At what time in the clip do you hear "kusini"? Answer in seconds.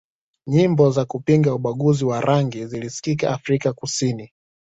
3.73-4.31